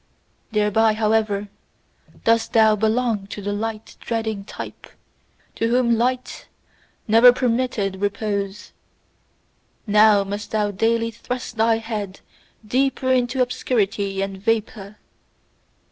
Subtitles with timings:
[0.51, 1.47] THEREBY, however,
[2.23, 4.87] dost thou belong to the light dreading type,
[5.57, 6.47] to whom light
[7.07, 8.71] never permitteth repose:
[9.85, 12.21] now must thou daily thrust thy head
[12.67, 14.97] deeper into obscurity and vapour!